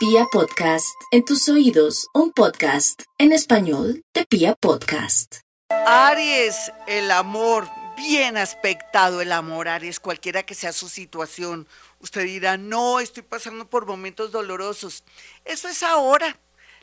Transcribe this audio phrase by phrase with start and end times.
[0.00, 5.40] Pia Podcast, en tus oídos, un podcast en español de Pia Podcast.
[5.68, 11.68] Aries, el amor, bien aspectado el amor, Aries, cualquiera que sea su situación.
[11.98, 15.04] Usted dirá, no, estoy pasando por momentos dolorosos.
[15.44, 16.34] Eso es ahora.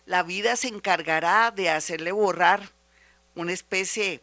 [0.05, 2.71] La vida se encargará de hacerle borrar
[3.33, 4.21] una especie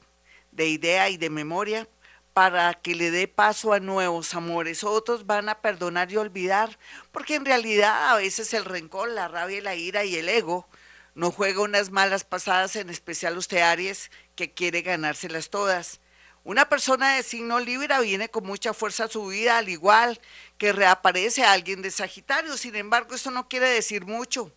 [0.53, 1.89] de idea y de memoria
[2.35, 4.85] para que le dé paso a nuevos amores.
[4.85, 6.79] Otros van a perdonar y olvidar,
[7.13, 10.69] porque en realidad a veces el rencor, la rabia, la ira y el ego
[11.15, 16.01] no juega unas malas pasadas, en especial usted Aries, que quiere ganárselas todas.
[16.43, 20.21] Una persona de signo Libra viene con mucha fuerza a su vida, al igual
[20.59, 22.57] que reaparece alguien de Sagitario.
[22.57, 24.53] Sin embargo, esto no quiere decir mucho.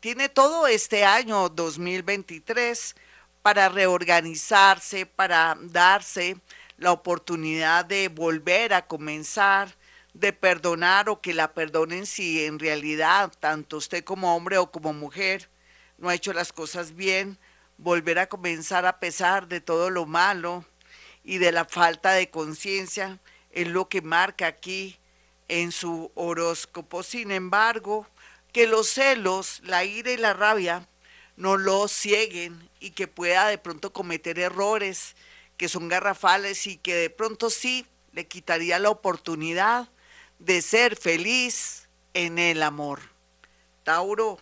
[0.00, 2.94] Tiene todo este año 2023
[3.40, 6.36] para reorganizarse, para darse
[6.82, 9.76] la oportunidad de volver a comenzar,
[10.14, 14.92] de perdonar o que la perdonen si en realidad tanto usted como hombre o como
[14.92, 15.48] mujer
[15.96, 17.38] no ha hecho las cosas bien,
[17.78, 20.64] volver a comenzar a pesar de todo lo malo
[21.24, 23.20] y de la falta de conciencia
[23.52, 24.98] es lo que marca aquí
[25.48, 27.04] en su horóscopo.
[27.04, 28.06] Sin embargo,
[28.52, 30.88] que los celos, la ira y la rabia
[31.36, 35.14] no lo cieguen y que pueda de pronto cometer errores
[35.62, 39.88] que son garrafales y que de pronto sí le quitaría la oportunidad
[40.40, 42.98] de ser feliz en el amor.
[43.84, 44.40] Tauro.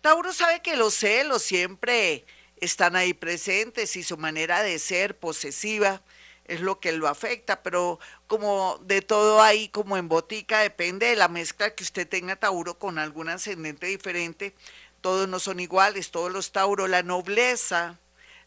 [0.00, 2.24] Tauro sabe que los celos siempre
[2.60, 6.02] están ahí presentes y su manera de ser posesiva
[6.44, 11.16] es lo que lo afecta, pero como de todo ahí, como en botica, depende de
[11.16, 14.54] la mezcla que usted tenga Tauro con algún ascendente diferente.
[15.00, 17.98] Todos no son iguales, todos los Tauro, la nobleza,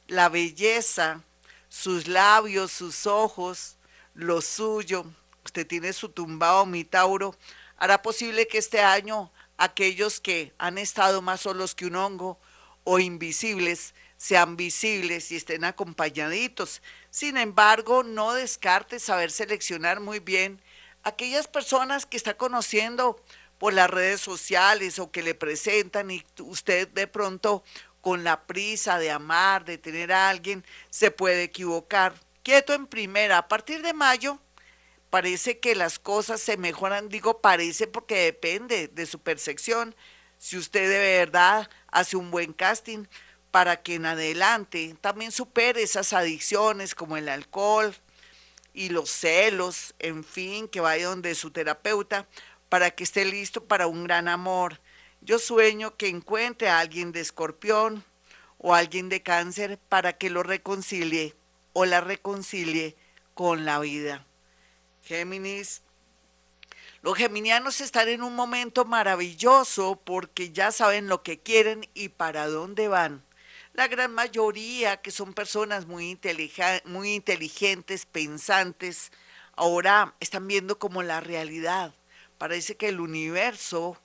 [0.07, 1.21] la belleza,
[1.71, 3.77] sus labios, sus ojos,
[4.13, 5.05] lo suyo.
[5.45, 7.33] Usted tiene su tumbado, mi Tauro.
[7.77, 12.37] Hará posible que este año aquellos que han estado más solos que un hongo
[12.83, 16.81] o invisibles sean visibles y estén acompañaditos.
[17.09, 20.61] Sin embargo, no descarte saber seleccionar muy bien
[21.03, 23.23] aquellas personas que está conociendo
[23.59, 27.63] por las redes sociales o que le presentan y usted de pronto
[28.01, 32.13] con la prisa de amar, de tener a alguien, se puede equivocar.
[32.43, 34.39] Quieto en primera, a partir de mayo
[35.09, 39.95] parece que las cosas se mejoran, digo parece porque depende de su percepción,
[40.37, 43.05] si usted de verdad hace un buen casting
[43.51, 47.93] para que en adelante también supere esas adicciones como el alcohol
[48.73, 52.25] y los celos, en fin, que vaya donde su terapeuta
[52.69, 54.79] para que esté listo para un gran amor
[55.21, 58.03] yo sueño que encuentre a alguien de escorpión
[58.57, 61.35] o alguien de cáncer para que lo reconcilie
[61.73, 62.95] o la reconcilie
[63.33, 64.25] con la vida.
[65.03, 65.81] Géminis.
[67.01, 72.47] Los geminianos están en un momento maravilloso porque ya saben lo que quieren y para
[72.47, 73.23] dónde van.
[73.73, 76.19] La gran mayoría, que son personas muy,
[76.85, 79.11] muy inteligentes, pensantes,
[79.55, 81.95] ahora están viendo como la realidad.
[82.37, 83.97] Parece que el universo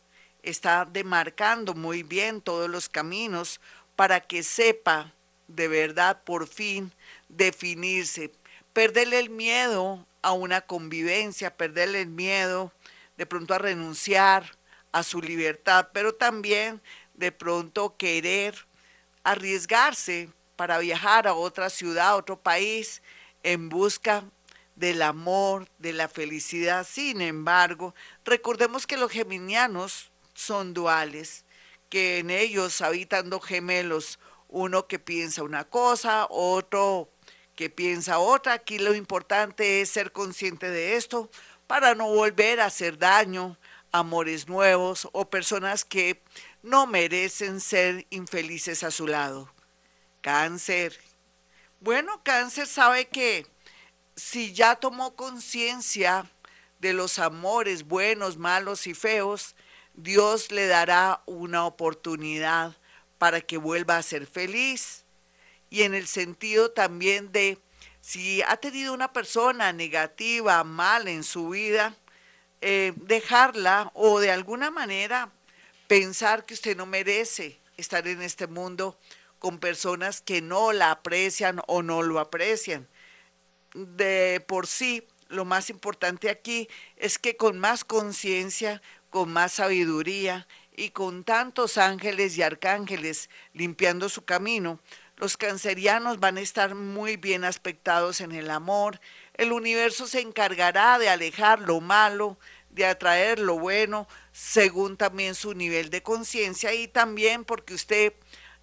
[0.47, 3.61] está demarcando muy bien todos los caminos
[3.97, 5.13] para que sepa
[5.49, 6.93] de verdad por fin
[7.29, 8.31] definirse,
[8.73, 12.73] perderle el miedo a una convivencia, perderle el miedo
[13.17, 14.57] de pronto a renunciar
[14.93, 16.81] a su libertad, pero también
[17.15, 18.55] de pronto querer
[19.25, 23.03] arriesgarse para viajar a otra ciudad, a otro país,
[23.43, 24.25] en busca
[24.77, 26.87] del amor, de la felicidad.
[26.89, 31.45] Sin embargo, recordemos que los geminianos son duales,
[31.89, 37.11] que en ellos habitan dos gemelos, uno que piensa una cosa, otro
[37.57, 38.53] que piensa otra.
[38.53, 41.31] Aquí lo importante es ser consciente de esto
[41.67, 43.57] para no volver a hacer daño,
[43.91, 46.23] amores nuevos o personas que
[46.63, 49.51] no merecen ser infelices a su lado.
[50.21, 50.99] Cáncer.
[51.81, 53.47] Bueno, cáncer sabe que
[54.17, 56.31] si ya tomó conciencia
[56.79, 59.55] de los amores buenos, malos y feos,
[59.97, 62.77] Dios le dará una oportunidad
[63.19, 65.05] para que vuelva a ser feliz.
[65.71, 67.59] Y en el sentido también de
[68.01, 71.97] si ha tenido una persona negativa, mal en su vida,
[72.61, 75.33] eh, dejarla o de alguna manera
[75.89, 78.99] pensar que usted no merece estar en este mundo
[79.39, 82.87] con personas que no la aprecian o no lo aprecian.
[83.75, 88.81] De por sí, lo más importante aquí es que con más conciencia
[89.11, 94.81] con más sabiduría y con tantos ángeles y arcángeles limpiando su camino,
[95.17, 99.01] los cancerianos van a estar muy bien aspectados en el amor.
[99.35, 102.39] El universo se encargará de alejar lo malo,
[102.69, 108.13] de atraer lo bueno según también su nivel de conciencia y también porque usted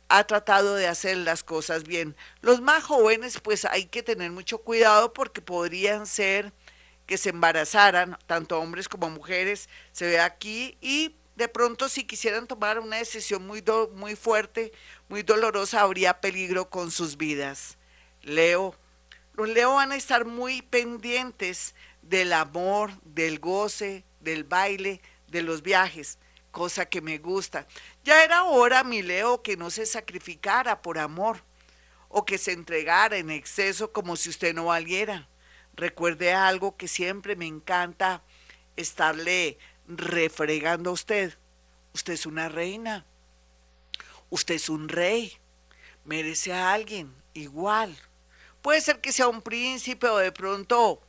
[0.10, 2.16] ha tratado de hacer las cosas bien.
[2.42, 6.54] Los más jóvenes pues hay que tener mucho cuidado porque podrían ser
[7.06, 12.48] que se embarazaran, tanto hombres como mujeres, se ve aquí y de pronto si quisieran
[12.48, 13.64] tomar una decisión muy,
[13.94, 14.72] muy fuerte,
[15.10, 17.78] muy dolorosa, habría peligro con sus vidas.
[18.22, 18.76] Leo,
[19.34, 25.64] los Leo van a estar muy pendientes del amor, del goce, del baile, de los
[25.64, 26.20] viajes,
[26.52, 27.68] cosa que me gusta.
[28.04, 31.44] Ya era hora, mi Leo, que no se sacrificara por amor
[32.10, 35.28] o que se entregara en exceso como si usted no valiera.
[35.76, 38.22] Recuerde algo que siempre me encanta
[38.76, 41.38] estarle refregando a usted.
[41.94, 43.06] Usted es una reina.
[44.30, 45.38] Usted es un rey.
[46.06, 47.98] Merece a alguien igual.
[48.62, 51.02] Puede ser que sea un príncipe o de pronto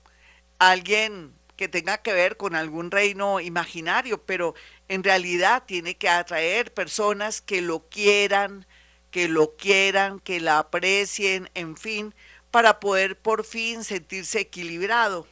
[0.58, 4.54] alguien que tenga que ver con algún reino imaginario, pero
[4.88, 8.66] en realidad tiene que atraer personas que lo quieran,
[9.10, 12.14] que lo quieran, que la aprecien, en fin,
[12.54, 15.26] para poder por fin sentirse equilibrado.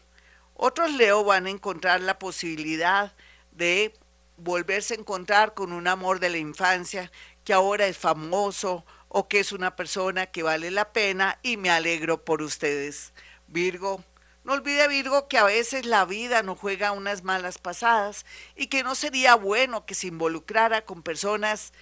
[0.54, 3.14] Otros Leo van a encontrar la posibilidad
[3.52, 3.94] de
[4.38, 7.12] volverse a encontrar con un amor de la infancia
[7.44, 11.70] que ahora es famoso o que es una persona que vale la pena y me
[11.70, 13.12] alegro por ustedes.
[13.46, 14.02] Virgo,
[14.42, 18.26] no olvide Virgo que a veces la vida nos juega unas malas pasadas
[18.56, 21.72] y que no sería bueno que se involucrara con personas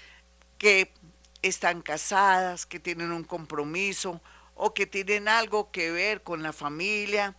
[0.59, 0.93] que
[1.41, 4.21] están casadas, que tienen un compromiso
[4.63, 7.35] o que tienen algo que ver con la familia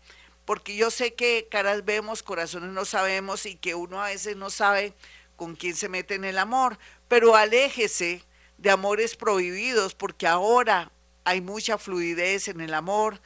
[0.46, 4.50] porque yo sé que caras vemos, corazones no sabemos y que uno a veces no
[4.50, 4.94] sabe
[5.36, 6.78] con quién se mete en el amor,
[7.08, 8.24] pero aléjese
[8.58, 10.92] de amores prohibidos porque ahora
[11.24, 13.22] hay mucha fluidez en el amor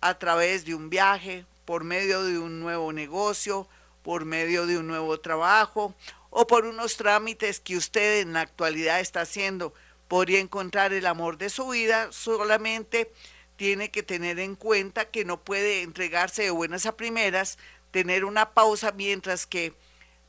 [0.00, 3.68] a través de un viaje, por medio de un nuevo negocio,
[4.02, 5.94] por medio de un nuevo trabajo
[6.30, 9.74] o por unos trámites que usted en la actualidad está haciendo.
[10.08, 13.12] Podría encontrar el amor de su vida solamente
[13.56, 17.58] tiene que tener en cuenta que no puede entregarse de buenas a primeras,
[17.90, 19.74] tener una pausa mientras que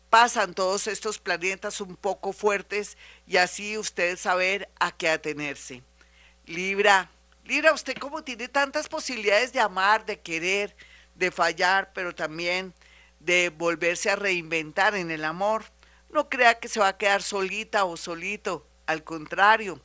[0.09, 5.81] pasan todos estos planetas un poco fuertes y así usted saber a qué atenerse.
[6.45, 7.09] Libra,
[7.45, 10.75] Libra, usted como tiene tantas posibilidades de amar, de querer,
[11.15, 12.73] de fallar, pero también
[13.19, 15.65] de volverse a reinventar en el amor,
[16.09, 19.81] no crea que se va a quedar solita o solito, al contrario,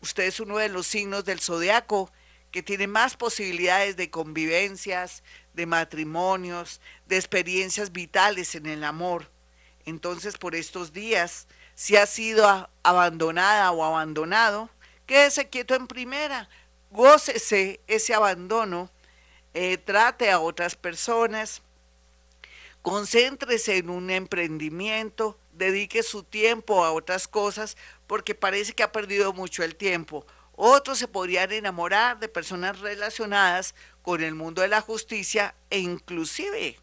[0.00, 2.10] usted es uno de los signos del zodiaco
[2.50, 5.22] que tiene más posibilidades de convivencias,
[5.52, 9.30] de matrimonios, de experiencias vitales en el amor.
[9.84, 14.70] Entonces, por estos días, si ha sido abandonada o abandonado,
[15.06, 16.48] quédese quieto en primera,
[16.90, 18.90] gócese ese abandono,
[19.54, 21.62] eh, trate a otras personas,
[22.82, 29.32] concéntrese en un emprendimiento, dedique su tiempo a otras cosas, porque parece que ha perdido
[29.32, 30.26] mucho el tiempo
[30.60, 36.76] otros se podrían enamorar de personas relacionadas con el mundo de la justicia e inclusive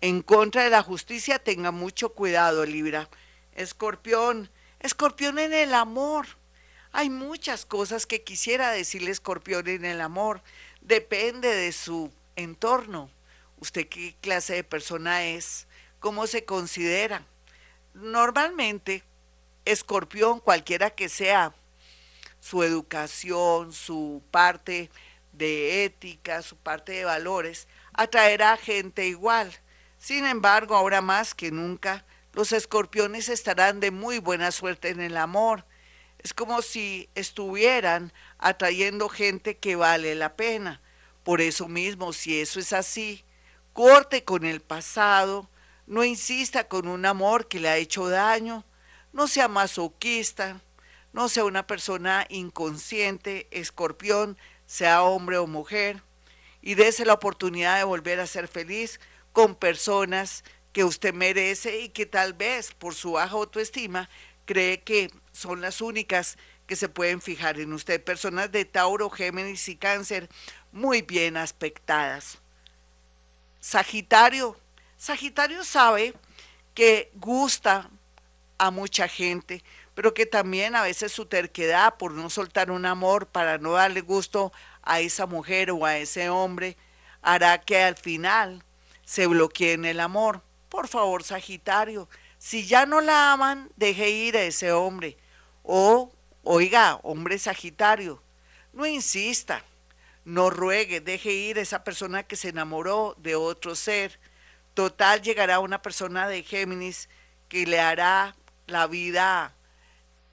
[0.00, 1.38] en contra de la justicia.
[1.38, 3.08] Tenga mucho cuidado, Libra.
[3.54, 4.50] Escorpión,
[4.80, 6.26] escorpión en el amor.
[6.90, 10.42] Hay muchas cosas que quisiera decirle escorpión en el amor.
[10.80, 13.10] Depende de su entorno.
[13.60, 15.68] ¿Usted qué clase de persona es?
[16.00, 17.24] ¿Cómo se considera?
[17.94, 19.04] Normalmente,
[19.64, 21.54] escorpión, cualquiera que sea
[22.40, 24.90] su educación, su parte
[25.32, 29.52] de ética, su parte de valores, atraerá gente igual.
[29.98, 35.16] Sin embargo, ahora más que nunca, los escorpiones estarán de muy buena suerte en el
[35.16, 35.66] amor.
[36.18, 40.80] Es como si estuvieran atrayendo gente que vale la pena.
[41.22, 43.24] Por eso mismo, si eso es así,
[43.72, 45.50] corte con el pasado,
[45.86, 48.64] no insista con un amor que le ha hecho daño,
[49.12, 50.60] no sea masoquista,
[51.12, 56.02] no sea una persona inconsciente, escorpión, sea hombre o mujer,
[56.62, 59.00] y dése la oportunidad de volver a ser feliz
[59.32, 64.08] con personas que usted merece y que tal vez por su baja autoestima
[64.44, 66.36] cree que son las únicas
[66.66, 68.02] que se pueden fijar en usted.
[68.02, 70.28] Personas de Tauro, Géminis y Cáncer
[70.72, 72.38] muy bien aspectadas.
[73.58, 74.56] Sagitario.
[74.96, 76.14] Sagitario sabe
[76.74, 77.90] que gusta
[78.58, 79.64] a mucha gente,
[80.00, 84.00] pero que también a veces su terquedad por no soltar un amor, para no darle
[84.00, 86.78] gusto a esa mujer o a ese hombre,
[87.20, 88.64] hará que al final
[89.04, 90.40] se bloquee en el amor.
[90.70, 95.18] Por favor, Sagitario, si ya no la aman, deje ir a ese hombre.
[95.64, 96.10] O,
[96.44, 98.22] oiga, hombre Sagitario,
[98.72, 99.62] no insista,
[100.24, 104.18] no ruegue, deje ir a esa persona que se enamoró de otro ser.
[104.72, 107.10] Total, llegará una persona de Géminis
[107.50, 108.34] que le hará
[108.66, 109.54] la vida,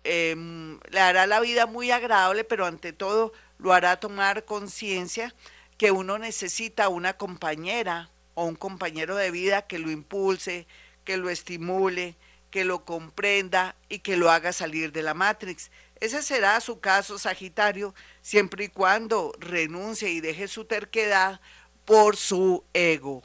[0.07, 5.33] em, le hará la vida muy agradable, pero ante todo lo hará tomar conciencia
[5.77, 10.67] que uno necesita una compañera o un compañero de vida que lo impulse,
[11.03, 12.15] que lo estimule,
[12.51, 15.69] que lo comprenda y que lo haga salir de la Matrix.
[15.99, 21.39] Ese será su caso, Sagitario, siempre y cuando renuncie y deje su terquedad
[21.85, 23.23] por su ego.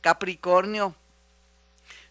[0.00, 0.96] Capricornio,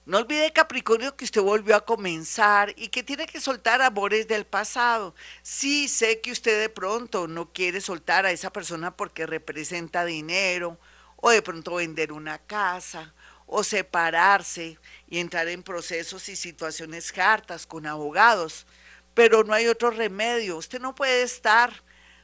[0.05, 4.45] no olvide, Capricornio, que usted volvió a comenzar y que tiene que soltar amores del
[4.45, 5.13] pasado.
[5.43, 10.79] Sí, sé que usted de pronto no quiere soltar a esa persona porque representa dinero,
[11.17, 13.13] o de pronto vender una casa,
[13.45, 18.65] o separarse y entrar en procesos y situaciones hartas con abogados.
[19.13, 20.57] Pero no hay otro remedio.
[20.57, 21.71] Usted no puede estar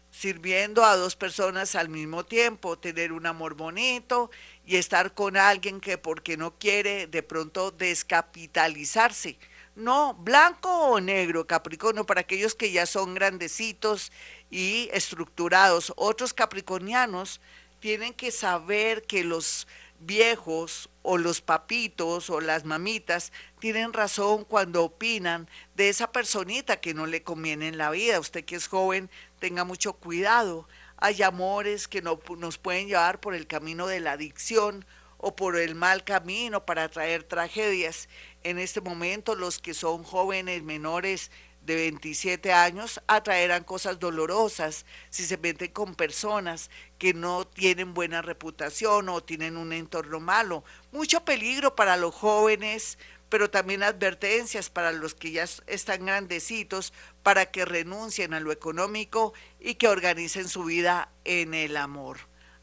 [0.09, 4.31] sirviendo a dos personas al mismo tiempo, tener un amor bonito
[4.67, 9.39] y estar con alguien que porque no quiere de pronto descapitalizarse.
[9.75, 14.11] No, blanco o negro, Capricornio, para aquellos que ya son grandecitos
[14.51, 15.93] y estructurados.
[15.95, 17.39] Otros capricornianos
[17.79, 19.67] tienen que saber que los
[19.99, 26.93] viejos o los papitos o las mamitas tienen razón cuando opinan de esa personita que
[26.93, 28.19] no le conviene en la vida.
[28.19, 29.09] Usted que es joven,
[29.39, 30.67] tenga mucho cuidado
[30.97, 34.85] hay amores que no, nos pueden llevar por el camino de la adicción
[35.17, 38.09] o por el mal camino para traer tragedias.
[38.43, 41.31] En este momento los que son jóvenes menores
[41.67, 48.21] de 27 años atraerán cosas dolorosas si se meten con personas que no tienen buena
[48.21, 50.63] reputación o tienen un entorno malo.
[50.93, 52.97] Mucho peligro para los jóvenes,
[53.29, 56.93] pero también advertencias para los que ya están grandecitos
[57.23, 62.19] para que renuncien a lo económico y que organicen su vida en el amor.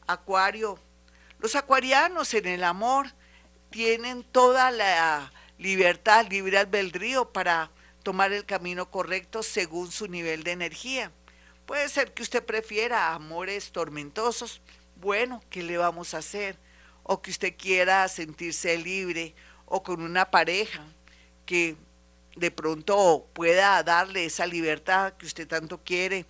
[0.07, 0.79] Acuario,
[1.39, 3.07] los acuarianos en el amor
[3.69, 7.71] tienen toda la libertad, libre albedrío para
[8.03, 11.11] tomar el camino correcto según su nivel de energía.
[11.65, 14.61] Puede ser que usted prefiera amores tormentosos,
[14.95, 16.57] bueno, ¿qué le vamos a hacer?
[17.03, 20.83] O que usted quiera sentirse libre o con una pareja
[21.45, 21.75] que
[22.35, 26.25] de pronto pueda darle esa libertad que usted tanto quiere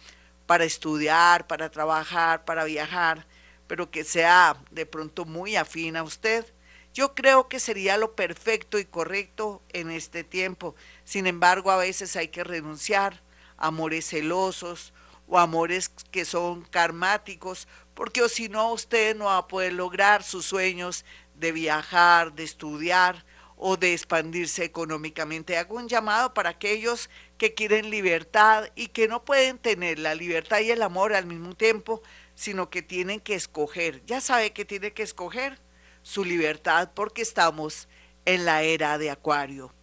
[0.45, 3.25] para estudiar, para trabajar, para viajar,
[3.67, 6.45] pero que sea de pronto muy afín a usted.
[6.93, 10.75] Yo creo que sería lo perfecto y correcto en este tiempo.
[11.03, 13.21] Sin embargo, a veces hay que renunciar
[13.57, 14.93] a amores celosos
[15.27, 20.23] o amores que son karmáticos, porque o si no, usted no va a poder lograr
[20.23, 21.03] sus sueños
[21.37, 23.25] de viajar, de estudiar
[23.57, 25.57] o de expandirse económicamente.
[25.57, 30.59] Hago un llamado para aquellos que quieren libertad y que no pueden tener la libertad
[30.59, 32.01] y el amor al mismo tiempo,
[32.35, 34.05] sino que tienen que escoger.
[34.05, 35.59] Ya sabe que tiene que escoger
[36.03, 37.87] su libertad porque estamos
[38.25, 39.73] en la era de Acuario.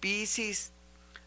[0.00, 0.72] Piscis.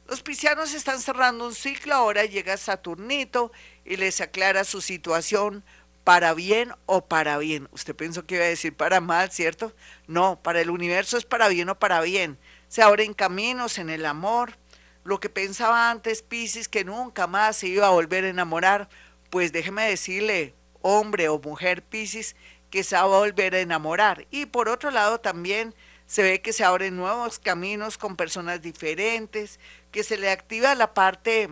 [0.07, 3.51] Los piscianos están cerrando un ciclo, ahora llega Saturnito
[3.85, 5.63] y les aclara su situación
[6.03, 7.69] para bien o para bien.
[7.71, 9.73] Usted pensó que iba a decir para mal, ¿cierto?
[10.07, 12.37] No, para el universo es para bien o para bien.
[12.67, 14.57] Se abren caminos en el amor.
[15.03, 18.89] Lo que pensaba antes Piscis que nunca más se iba a volver a enamorar,
[19.29, 22.35] pues déjeme decirle, hombre o mujer Piscis,
[22.69, 24.27] que se va a volver a enamorar.
[24.31, 29.59] Y por otro lado también se ve que se abren nuevos caminos con personas diferentes,
[29.91, 31.49] que se le activa la parte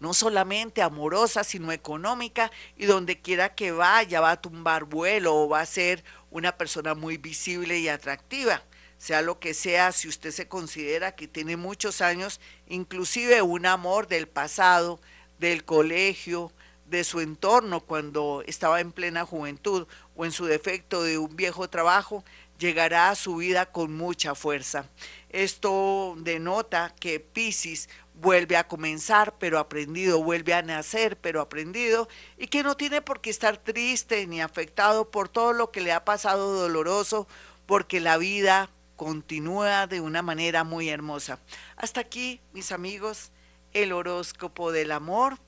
[0.00, 5.48] no solamente amorosa, sino económica, y donde quiera que vaya va a tumbar vuelo o
[5.48, 8.62] va a ser una persona muy visible y atractiva.
[8.98, 14.08] Sea lo que sea, si usted se considera que tiene muchos años, inclusive un amor
[14.08, 15.00] del pasado,
[15.38, 16.52] del colegio,
[16.86, 19.86] de su entorno cuando estaba en plena juventud
[20.16, 22.24] o en su defecto de un viejo trabajo,
[22.58, 24.88] llegará a su vida con mucha fuerza.
[25.28, 27.88] Esto denota que Pisces
[28.20, 33.20] vuelve a comenzar, pero aprendido, vuelve a nacer, pero aprendido, y que no tiene por
[33.20, 37.28] qué estar triste ni afectado por todo lo que le ha pasado doloroso,
[37.66, 41.38] porque la vida continúa de una manera muy hermosa.
[41.76, 43.30] Hasta aquí, mis amigos,
[43.72, 45.38] el horóscopo del amor.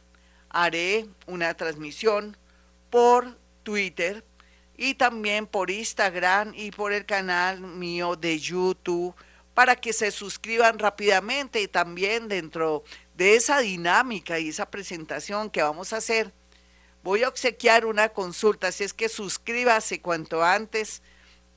[0.49, 2.35] haré una transmisión
[2.89, 4.25] por Twitter
[4.75, 9.13] y también por Instagram y por el canal mío de YouTube
[9.53, 12.83] para que se suscriban rápidamente y también dentro
[13.15, 16.33] de esa dinámica y esa presentación que vamos a hacer,
[17.03, 21.01] voy a obsequiar una consulta, así es que suscríbase cuanto antes,